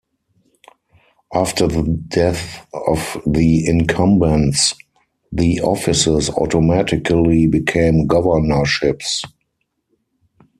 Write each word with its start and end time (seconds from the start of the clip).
After 1.31 1.67
the 1.67 1.83
death 1.83 2.65
of 2.73 3.21
the 3.27 3.67
incumbents, 3.67 4.73
the 5.31 5.61
offices 5.61 6.27
automatically 6.31 7.45
became 7.45 8.07
governorships. 8.07 9.21